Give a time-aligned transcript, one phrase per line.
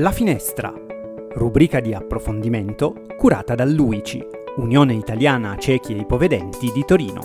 [0.00, 0.72] La Finestra,
[1.34, 4.26] rubrica di approfondimento curata dall'UICI,
[4.56, 7.20] Unione Italiana Ciechi e Ipovedenti di Torino.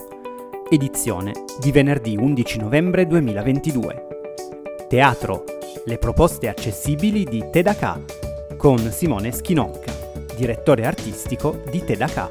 [0.70, 4.08] Edizione di venerdì 11 novembre 2022.
[4.90, 5.46] Teatro,
[5.86, 7.98] le proposte accessibili di Tedaka
[8.58, 9.94] con Simone Schinocca,
[10.36, 12.30] direttore artistico di Tedaka.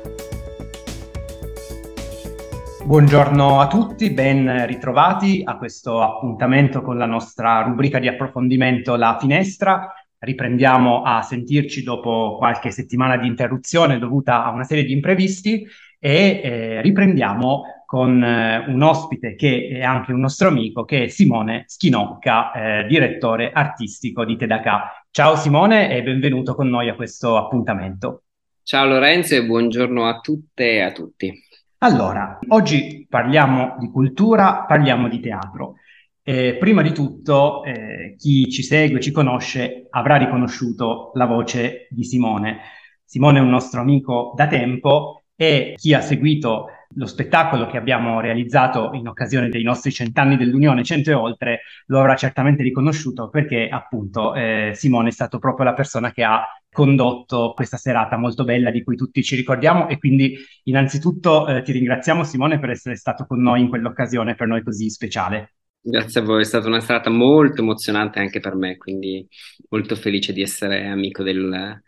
[2.85, 9.17] Buongiorno a tutti, ben ritrovati a questo appuntamento con la nostra rubrica di approfondimento La
[9.19, 9.91] Finestra.
[10.25, 15.67] Riprendiamo a sentirci dopo qualche settimana di interruzione dovuta a una serie di imprevisti
[15.99, 21.09] e eh, riprendiamo con eh, un ospite che è anche un nostro amico, che è
[21.09, 25.05] Simone Schinocca, eh, direttore artistico di Tedaka.
[25.11, 28.23] Ciao Simone e benvenuto con noi a questo appuntamento.
[28.63, 31.33] Ciao Lorenzo e buongiorno a tutte e a tutti.
[31.79, 35.75] Allora, oggi parliamo di cultura, parliamo di teatro.
[36.27, 42.03] Eh, prima di tutto, eh, chi ci segue, ci conosce, avrà riconosciuto la voce di
[42.03, 42.61] Simone.
[43.05, 48.21] Simone è un nostro amico da tempo e chi ha seguito lo spettacolo che abbiamo
[48.21, 53.69] realizzato in occasione dei nostri cent'anni dell'Unione, cento e oltre, lo avrà certamente riconosciuto perché
[53.69, 58.71] appunto eh, Simone è stato proprio la persona che ha condotto questa serata molto bella
[58.71, 63.27] di cui tutti ci ricordiamo e quindi innanzitutto eh, ti ringraziamo Simone per essere stato
[63.27, 65.51] con noi in quell'occasione per noi così speciale.
[65.87, 69.29] Grazie a voi, è stata una serata molto emozionante anche per me, quindi
[69.69, 71.83] molto felice di essere amico del,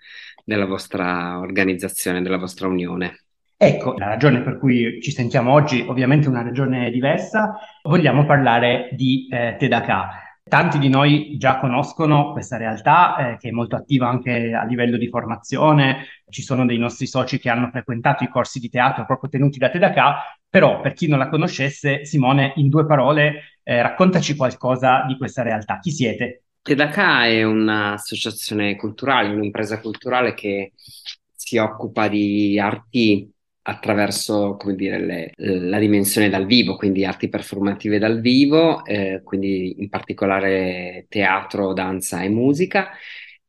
[0.44, 3.24] della vostra organizzazione, della vostra unione.
[3.56, 9.28] Ecco, la ragione per cui ci sentiamo oggi ovviamente una ragione diversa, vogliamo parlare di
[9.30, 10.10] eh, Tedaka.
[10.46, 14.98] Tanti di noi già conoscono questa realtà eh, che è molto attiva anche a livello
[14.98, 19.30] di formazione, ci sono dei nostri soci che hanno frequentato i corsi di teatro proprio
[19.30, 20.16] tenuti da Tedaka,
[20.56, 25.42] però per chi non la conoscesse, Simone, in due parole, eh, raccontaci qualcosa di questa
[25.42, 25.78] realtà.
[25.80, 26.44] Chi siete?
[26.62, 30.72] Tedaka è un'associazione culturale, un'impresa culturale che
[31.34, 33.30] si occupa di arti
[33.64, 39.90] attraverso dire, le, la dimensione dal vivo, quindi arti performative dal vivo, eh, quindi in
[39.90, 42.92] particolare teatro, danza e musica.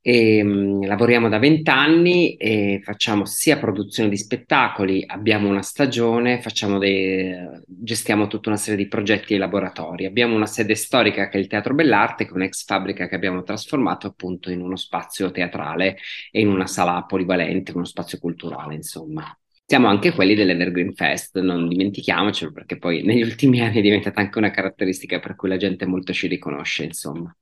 [0.09, 6.41] E, mh, mm, lavoriamo da vent'anni e facciamo sia produzione di spettacoli, abbiamo una stagione,
[6.79, 7.35] dei,
[7.66, 10.06] gestiamo tutta una serie di progetti e laboratori.
[10.06, 13.44] Abbiamo una sede storica che è il Teatro Bell'Arte, che è un'ex fabbrica che abbiamo
[13.44, 15.97] trasformato appunto in uno spazio teatrale
[16.31, 19.38] e in una sala polivalente, uno spazio culturale, insomma
[19.69, 24.38] siamo anche quelli dell'Evergreen Fest, non dimentichiamocelo perché poi negli ultimi anni è diventata anche
[24.38, 27.35] una caratteristica per cui la gente molto ci riconosce, insomma.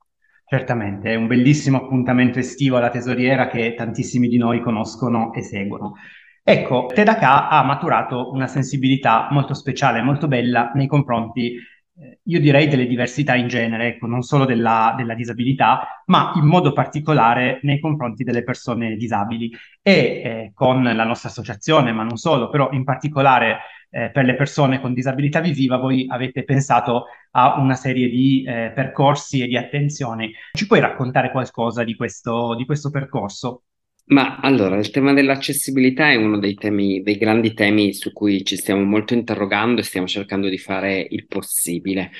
[0.48, 5.94] Certamente, è un bellissimo appuntamento estivo alla tesoriera che tantissimi di noi conoscono e seguono.
[6.42, 11.58] Ecco, Tedaka ha maturato una sensibilità molto speciale, molto bella nei confronti
[11.98, 16.44] eh, io direi delle diversità in genere, ecco, non solo della, della, disabilità, ma in
[16.44, 19.50] modo particolare nei confronti delle persone disabili.
[19.80, 23.60] E eh, con la nostra associazione, ma non solo, però in particolare
[23.96, 28.70] eh, per le persone con disabilità visiva, voi avete pensato a una serie di eh,
[28.74, 30.30] percorsi e di attenzioni.
[30.52, 33.62] Ci puoi raccontare qualcosa di questo, di questo percorso?
[34.08, 38.56] Ma allora, il tema dell'accessibilità è uno dei temi, dei grandi temi su cui ci
[38.56, 42.10] stiamo molto interrogando e stiamo cercando di fare il possibile.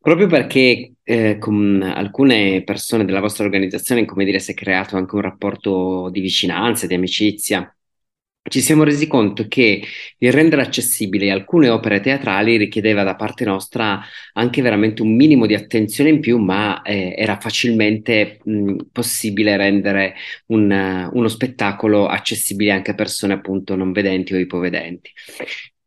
[0.00, 5.14] Proprio perché eh, con alcune persone della vostra organizzazione, come dire, si è creato anche
[5.14, 7.70] un rapporto di vicinanza, di amicizia,
[8.48, 9.82] ci siamo resi conto che
[10.18, 14.00] il rendere accessibili alcune opere teatrali richiedeva da parte nostra
[14.34, 20.14] anche veramente un minimo di attenzione in più, ma eh, era facilmente mh, possibile rendere
[20.46, 25.10] un, uh, uno spettacolo accessibile anche a persone appunto non vedenti o ipovedenti.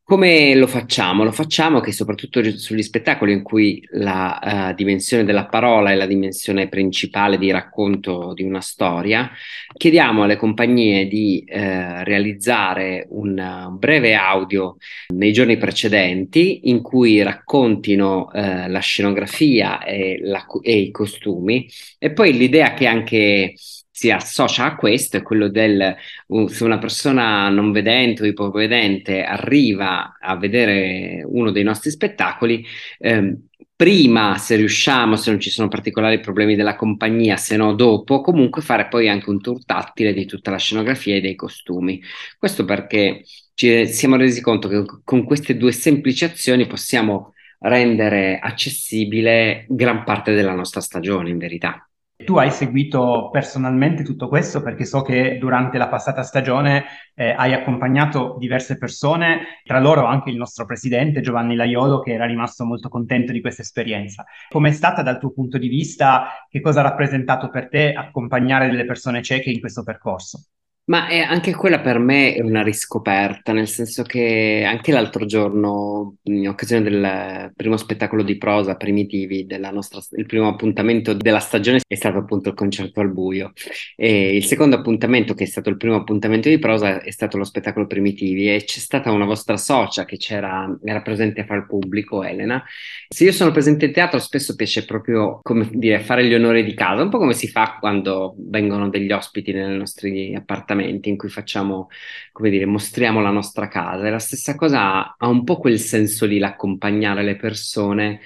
[0.10, 1.24] Come lo facciamo?
[1.24, 6.08] Lo facciamo che soprattutto sugli spettacoli in cui la uh, dimensione della parola è la
[6.08, 9.30] dimensione principale di racconto di una storia,
[9.72, 11.54] chiediamo alle compagnie di uh,
[12.02, 14.78] realizzare un breve audio
[15.14, 21.70] nei giorni precedenti in cui raccontino eh, la scenografia e, la, e i costumi
[22.00, 23.54] e poi l'idea che anche
[24.00, 25.94] si associa a questo è quello del
[26.28, 32.66] uh, se una persona non vedente o ipovedente arriva a vedere uno dei nostri spettacoli,
[32.98, 38.22] ehm, prima se riusciamo, se non ci sono particolari problemi della compagnia, se no dopo,
[38.22, 42.02] comunque fare poi anche un tour tattile di tutta la scenografia e dei costumi.
[42.38, 43.24] Questo perché
[43.54, 50.34] ci siamo resi conto che con queste due semplici azioni possiamo rendere accessibile gran parte
[50.34, 51.89] della nostra stagione in verità.
[52.22, 56.84] Tu hai seguito personalmente tutto questo perché so che durante la passata stagione
[57.16, 62.26] eh, hai accompagnato diverse persone, tra loro anche il nostro presidente Giovanni Laiolo che era
[62.26, 64.26] rimasto molto contento di questa esperienza.
[64.50, 66.46] Com'è stata dal tuo punto di vista?
[66.50, 70.44] Che cosa ha rappresentato per te accompagnare delle persone cieche in questo percorso?
[70.90, 76.16] Ma è, anche quella per me è una riscoperta, nel senso che anche l'altro giorno,
[76.24, 81.94] in occasione del primo spettacolo di prosa, Primitivi, nostra, il primo appuntamento della stagione è
[81.94, 83.54] stato appunto il concerto al buio.
[83.96, 87.44] E il secondo appuntamento, che è stato il primo appuntamento di prosa, è stato lo
[87.44, 92.24] spettacolo Primitivi e c'è stata una vostra socia che era presente a fare il pubblico,
[92.24, 92.64] Elena.
[93.08, 96.74] Se io sono presente in teatro, spesso piace proprio, come dire, fare gli onori di
[96.74, 101.18] casa, un po' come si fa quando vengono degli ospiti nei nostri appartamenti appuntamenti in
[101.18, 101.90] cui facciamo,
[102.32, 104.08] come dire, mostriamo la nostra casa.
[104.08, 108.22] E la stessa cosa ha un po' quel senso lì, l'accompagnare le persone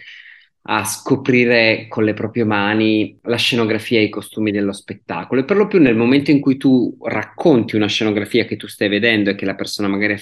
[0.66, 5.58] a scoprire con le proprie mani la scenografia e i costumi dello spettacolo e per
[5.58, 9.36] lo più nel momento in cui tu racconti una scenografia che tu stai vedendo e
[9.36, 10.18] che la persona magari a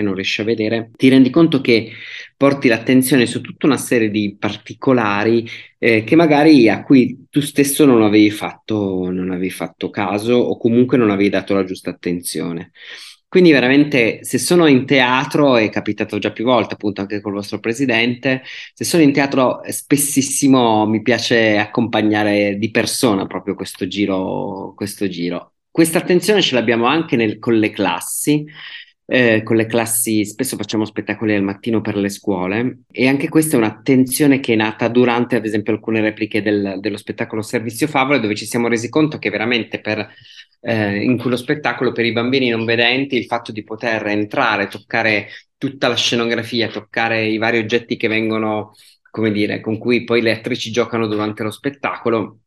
[0.00, 1.90] non riesci a vedere, ti rendi conto che
[2.36, 5.46] porti l'attenzione su tutta una serie di particolari
[5.78, 10.56] eh, che magari a cui tu stesso non avevi, fatto, non avevi fatto caso o
[10.56, 12.70] comunque non avevi dato la giusta attenzione.
[13.32, 17.60] Quindi veramente se sono in teatro, è capitato già più volte appunto anche col vostro
[17.60, 18.42] presidente,
[18.74, 24.74] se sono in teatro spessissimo mi piace accompagnare di persona proprio questo giro.
[24.76, 25.54] Questo giro.
[25.70, 28.44] Questa attenzione ce l'abbiamo anche nel, con le classi,
[29.06, 33.56] eh, con le classi, spesso facciamo spettacoli al mattino per le scuole e anche questa
[33.56, 38.20] è un'attenzione che è nata durante ad esempio alcune repliche del, dello spettacolo Servizio Favole
[38.20, 40.08] dove ci siamo resi conto che veramente per,
[40.60, 45.28] eh, in quello spettacolo per i bambini non vedenti il fatto di poter entrare, toccare
[45.58, 48.72] tutta la scenografia, toccare i vari oggetti che vengono,
[49.10, 52.38] come dire, con cui poi le attrici giocano durante lo spettacolo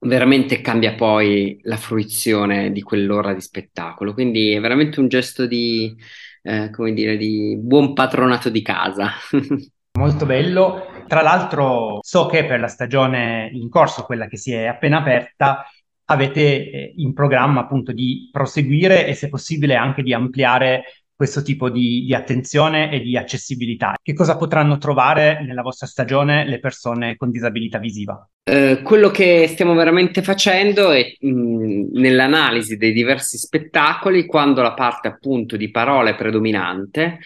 [0.00, 4.14] veramente cambia poi la fruizione di quell'ora di spettacolo.
[4.14, 5.94] Quindi è veramente un gesto di,
[6.42, 9.10] eh, come dire, di buon patronato di casa.
[9.98, 11.04] Molto bello.
[11.06, 15.66] Tra l'altro so che per la stagione in corso, quella che si è appena aperta,
[16.04, 20.84] avete eh, in programma appunto di proseguire e se possibile anche di ampliare
[21.18, 23.96] questo tipo di, di, attenzione e di accessibilità.
[24.00, 28.24] Che cosa potranno trovare nella vostra stagione le persone con disabilità visiva?
[28.44, 35.08] Eh, quello che stiamo veramente facendo è mh, nell'analisi dei diversi spettacoli, quando la parte
[35.08, 37.18] appunto di parole è predominante,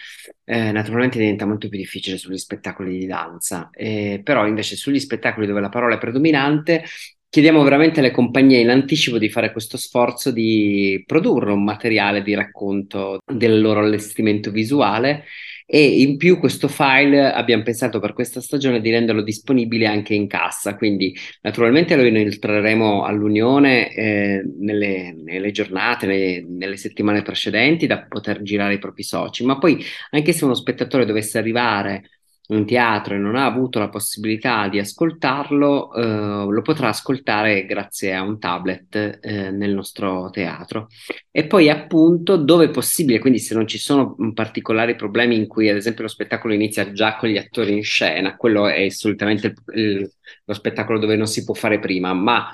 [0.43, 5.45] eh, naturalmente diventa molto più difficile sugli spettacoli di danza, eh, però invece sugli spettacoli
[5.45, 6.83] dove la parola è predominante
[7.33, 12.35] chiediamo veramente alle compagnie in anticipo di fare questo sforzo di produrre un materiale di
[12.35, 15.23] racconto del loro allestimento visuale
[15.65, 20.27] e in più questo file abbiamo pensato per questa stagione di renderlo disponibile anche in
[20.27, 28.05] cassa, quindi naturalmente lo inoltreremo all'Unione eh, nelle, nelle, giornate, nelle, nelle, settimane precedenti da
[28.07, 32.11] poter girare i propri soci, ma poi anche se uno spettatore dovesse arrivare
[32.45, 38.13] un teatro e non ha avuto la possibilità di ascoltarlo, eh, lo potrà ascoltare grazie
[38.13, 40.87] a un tablet eh, nel nostro teatro.
[41.31, 45.69] E poi appunto dove è possibile, quindi se non ci sono particolari problemi in cui
[45.69, 49.55] ad esempio lo spettacolo inizia già con gli attori in scena, quello è assolutamente il,
[49.75, 50.11] il,
[50.45, 52.49] lo spettacolo dove non si può fare prima, ma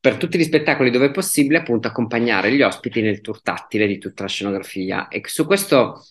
[0.00, 3.98] per tutti gli spettacoli dove è possibile appunto accompagnare gli ospiti nel tour tattile di
[3.98, 5.08] tutta la scenografia.
[5.08, 6.02] E su questo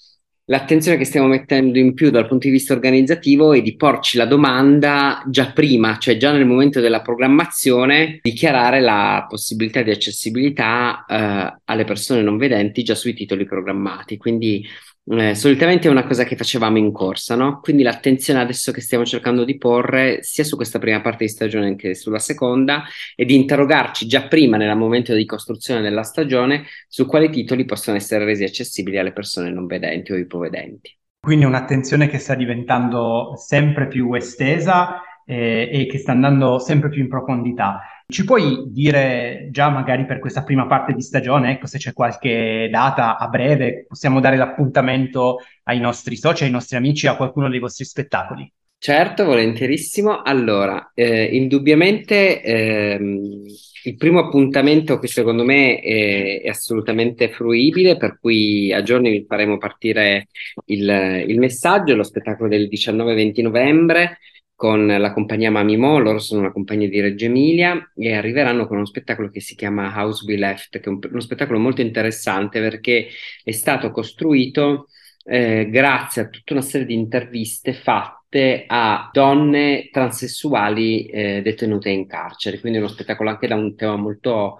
[0.49, 4.25] l'attenzione che stiamo mettendo in più dal punto di vista organizzativo è di porci la
[4.25, 11.61] domanda già prima, cioè già nel momento della programmazione, dichiarare la possibilità di accessibilità eh,
[11.65, 14.17] alle persone non vedenti già sui titoli programmati.
[14.17, 14.65] Quindi
[15.11, 17.59] eh, solitamente è una cosa che facevamo in corsa, no?
[17.61, 21.75] Quindi l'attenzione adesso che stiamo cercando di porre sia su questa prima parte di stagione
[21.75, 22.83] che sulla seconda
[23.15, 27.97] è di interrogarci già prima nel momento di costruzione della stagione su quali titoli possono
[27.97, 30.95] essere resi accessibili alle persone non vedenti o ipovedenti.
[31.19, 37.01] Quindi un'attenzione che sta diventando sempre più estesa eh, e che sta andando sempre più
[37.01, 37.81] in profondità.
[38.11, 42.67] Ci puoi dire già magari per questa prima parte di stagione, ecco se c'è qualche
[42.71, 47.59] data a breve, possiamo dare l'appuntamento ai nostri soci, ai nostri amici, a qualcuno dei
[47.59, 48.51] vostri spettacoli?
[48.79, 50.23] Certo, volentierissimo.
[50.23, 53.43] Allora, eh, indubbiamente ehm,
[53.83, 59.25] il primo appuntamento che secondo me è, è, assolutamente fruibile, per cui a giorni vi
[59.27, 60.29] faremo partire
[60.65, 64.17] il, il messaggio, lo spettacolo del 19-20 novembre
[64.59, 68.85] con la compagnia Mamimo, loro sono una compagnia di Reggio Emilia e arriveranno con uno
[68.85, 73.07] spettacolo che si chiama House We Left, che è un, uno spettacolo molto interessante perché
[73.41, 74.89] è stato costruito
[75.23, 82.05] eh, grazie a tutta una serie di interviste fatte a donne transessuali eh, detenute in
[82.05, 84.59] carcere, quindi uno spettacolo anche da un tema molto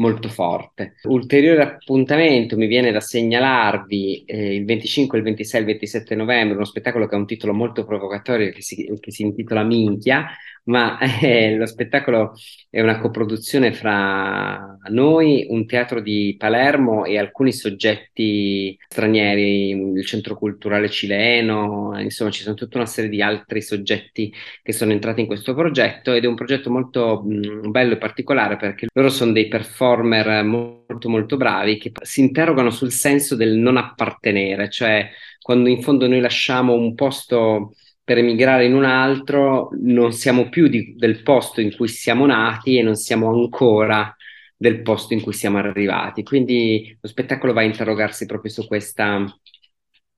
[0.00, 0.94] molto forte.
[1.04, 6.64] Ulteriore appuntamento mi viene da segnalarvi eh, il 25, il 26 il 27 novembre, uno
[6.64, 10.26] spettacolo che ha un titolo molto provocatorio che si, che si intitola Minchia,
[10.64, 12.32] ma eh, lo spettacolo
[12.68, 20.36] è una coproduzione fra noi, un teatro di Palermo e alcuni soggetti stranieri, il centro
[20.36, 25.26] culturale cileno, insomma ci sono tutta una serie di altri soggetti che sono entrati in
[25.26, 29.48] questo progetto ed è un progetto molto mh, bello e particolare perché loro sono dei
[29.48, 35.08] performer molto molto bravi che si interrogano sul senso del non appartenere, cioè
[35.40, 40.66] quando in fondo noi lasciamo un posto per emigrare in un altro non siamo più
[40.66, 44.14] di, del posto in cui siamo nati e non siamo ancora
[44.56, 46.22] del posto in cui siamo arrivati.
[46.22, 49.24] Quindi lo spettacolo va a interrogarsi proprio su questa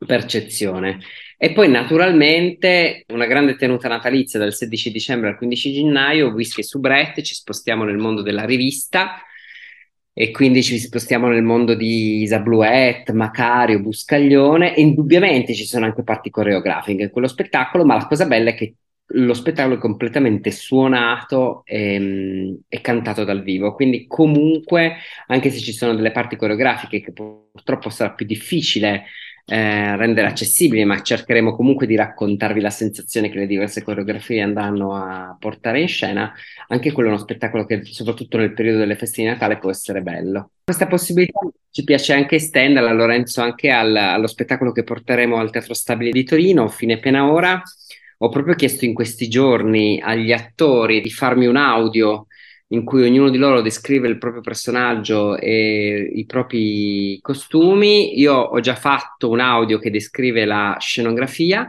[0.07, 1.01] percezione.
[1.37, 6.65] E poi naturalmente una grande tenuta natalizia dal 16 dicembre al 15 gennaio, whisky e
[6.65, 9.23] soubrette, ci spostiamo nel mondo della rivista
[10.15, 16.03] e quindi ci spostiamo nel mondo di Isabluet, Macario, Buscaglione e indubbiamente ci sono anche
[16.03, 18.75] parti coreografiche in quello spettacolo, ma la cosa bella è che
[19.15, 25.73] lo spettacolo è completamente suonato e, e, cantato dal vivo, quindi comunque anche se ci
[25.73, 29.05] sono delle parti coreografiche che purtroppo sarà più difficile
[29.45, 34.95] eh, rendere accessibili, ma cercheremo comunque di raccontarvi la sensazione che le diverse coreografie andranno
[34.95, 36.33] a portare in scena.
[36.69, 40.01] Anche quello è uno spettacolo che, soprattutto nel periodo delle feste di Natale, può essere
[40.01, 40.51] bello.
[40.65, 45.75] Questa possibilità ci piace anche estenderla, Lorenzo, anche al, allo spettacolo che porteremo al Teatro
[45.75, 47.61] Stabile di Torino, fine pena ora.
[48.19, 52.29] Ho proprio chiesto in questi giorni agli attori di farmi un audio
[52.73, 58.19] in cui ognuno di loro descrive il proprio personaggio e i propri costumi.
[58.19, 61.67] Io ho già fatto un audio che descrive la scenografia,